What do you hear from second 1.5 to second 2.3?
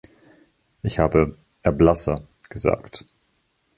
'Erblasser'